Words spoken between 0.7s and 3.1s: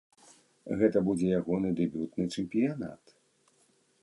Гэта будзе ягоны дэбютны чэмпіянат.